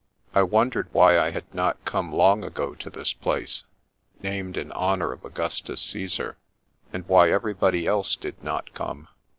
I 0.33 0.41
wondered 0.41 0.87
why 0.93 1.19
I 1.19 1.29
had 1.29 1.53
not 1.53 1.85
come 1.85 2.11
long 2.11 2.43
ago 2.43 2.73
to 2.73 2.89
this 2.89 3.13
place, 3.13 3.65
named 4.23 4.57
in 4.57 4.71
honour 4.71 5.11
of 5.11 5.23
Augustus 5.23 5.79
Caesar, 5.83 6.37
and 6.91 7.05
why 7.07 7.29
everybody 7.31 7.85
else 7.85 8.15
did 8.15 8.43
not 8.43 8.73
come. 8.73 9.09